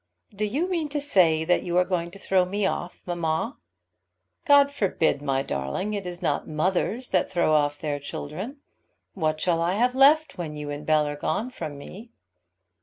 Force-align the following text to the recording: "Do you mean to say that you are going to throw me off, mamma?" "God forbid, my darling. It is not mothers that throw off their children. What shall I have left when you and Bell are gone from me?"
"Do 0.35 0.45
you 0.45 0.67
mean 0.67 0.89
to 0.89 0.99
say 0.99 1.43
that 1.43 1.61
you 1.61 1.77
are 1.77 1.85
going 1.85 2.09
to 2.09 2.17
throw 2.17 2.43
me 2.43 2.65
off, 2.65 3.03
mamma?" 3.05 3.59
"God 4.45 4.71
forbid, 4.71 5.21
my 5.21 5.43
darling. 5.43 5.93
It 5.93 6.07
is 6.07 6.23
not 6.23 6.47
mothers 6.47 7.09
that 7.09 7.29
throw 7.29 7.53
off 7.53 7.77
their 7.77 7.99
children. 7.99 8.57
What 9.13 9.39
shall 9.39 9.61
I 9.61 9.75
have 9.75 9.93
left 9.93 10.39
when 10.39 10.55
you 10.55 10.71
and 10.71 10.87
Bell 10.87 11.05
are 11.05 11.15
gone 11.15 11.51
from 11.51 11.77
me?" 11.77 12.09